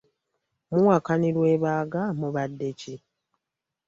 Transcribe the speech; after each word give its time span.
Muwakanirwa 0.69 1.45
ebaagwa 1.55 2.03
mubadde 2.19 2.69
ki? 2.79 2.95